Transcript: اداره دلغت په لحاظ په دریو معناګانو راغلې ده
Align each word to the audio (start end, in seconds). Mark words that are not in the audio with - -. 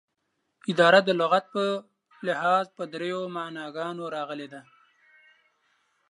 اداره 0.71 0.99
دلغت 1.07 1.45
په 1.55 1.63
لحاظ 2.27 2.65
په 2.77 2.83
دریو 2.93 3.21
معناګانو 3.37 4.03
راغلې 4.15 4.47
ده 4.53 4.61